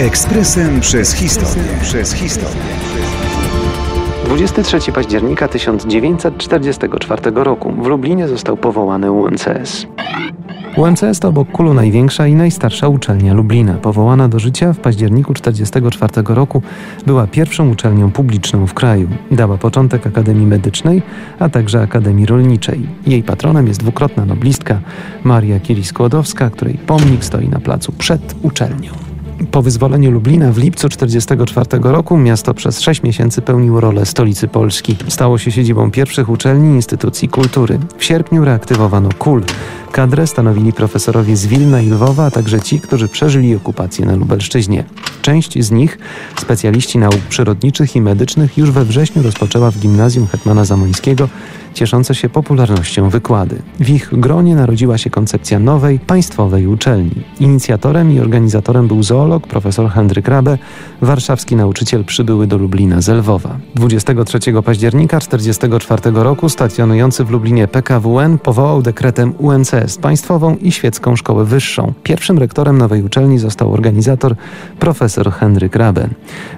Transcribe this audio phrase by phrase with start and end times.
[0.00, 1.64] Ekspresem przez historię.
[1.82, 2.62] Przez historię.
[4.24, 9.86] 23 października 1944 roku w Lublinie został powołany UMCS.
[10.76, 13.74] UMCS to obok Kulu największa i najstarsza uczelnia Lublina.
[13.74, 16.62] Powołana do życia w październiku 1944 roku
[17.06, 19.08] była pierwszą uczelnią publiczną w kraju.
[19.30, 21.02] Dała początek Akademii Medycznej,
[21.38, 22.86] a także Akademii Rolniczej.
[23.06, 24.80] Jej patronem jest dwukrotna noblistka
[25.24, 29.09] Maria Curie-Skłodowska, której pomnik stoi na placu przed uczelnią.
[29.46, 34.96] Po wyzwoleniu Lublina w lipcu 1944 roku miasto przez sześć miesięcy pełniło rolę stolicy Polski.
[35.08, 37.78] Stało się siedzibą pierwszych uczelni i instytucji kultury.
[37.98, 39.44] W sierpniu reaktywowano KUL.
[39.92, 44.84] Kadrę stanowili profesorowie z Wilna i Lwowa, a także ci, którzy przeżyli okupację na Lubelszczyźnie.
[45.22, 45.98] Część z nich,
[46.40, 51.28] specjaliści nauk przyrodniczych i medycznych, już we wrześniu rozpoczęła w gimnazjum Hetmana Zamońskiego
[51.74, 53.62] cieszące się popularnością wykłady.
[53.80, 57.22] W ich gronie narodziła się koncepcja nowej, państwowej uczelni.
[57.40, 60.58] Inicjatorem i organizatorem był zoolog profesor Henryk Rabe,
[61.02, 63.58] warszawski nauczyciel przybyły do Lublina z Lwowa.
[63.74, 69.34] 23 października 1944 roku stacjonujący w Lublinie PKWN powołał dekretem
[69.80, 71.92] UNCS, państwową i świecką szkołę wyższą.
[72.02, 74.34] Pierwszym rektorem nowej uczelni został organizator
[74.78, 76.08] profesor Henryk Rabe.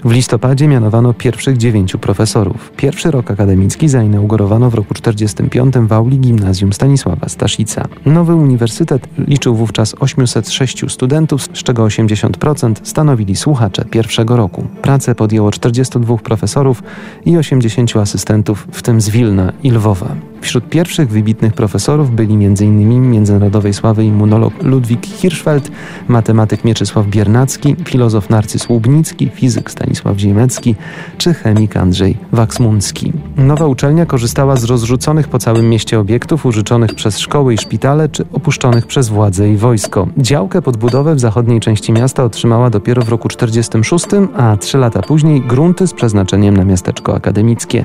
[0.05, 2.73] W listopadzie mianowano pierwszych dziewięciu profesorów.
[2.77, 7.89] Pierwszy rok akademicki zainaugurowano w roku 1945 w auli gimnazjum Stanisława Staszica.
[8.07, 14.67] Nowy uniwersytet liczył wówczas 806 studentów, z czego 80% stanowili słuchacze pierwszego roku.
[14.83, 16.83] Pracę podjęło 42 profesorów
[17.25, 20.32] i 80 asystentów, w tym z Wilna i Lwowa.
[20.43, 23.11] Wśród pierwszych wybitnych profesorów byli m.in.
[23.11, 25.71] międzynarodowej sławy immunolog Ludwik Hirschfeld,
[26.09, 30.75] matematyk Mieczysław Biernacki, filozof Narcyz Łubnicki, fizyk Stanisław Ziemecki
[31.19, 33.13] czy chemik Andrzej Waksmunski.
[33.37, 38.25] Nowa uczelnia korzystała z rozrzuconych po całym mieście obiektów użyczonych przez szkoły i szpitale czy
[38.33, 40.07] opuszczonych przez władze i wojsko.
[40.19, 45.03] Działkę pod budowę w zachodniej części miasta otrzymała dopiero w roku 1946, a trzy lata
[45.03, 47.85] później grunty z przeznaczeniem na miasteczko akademickie.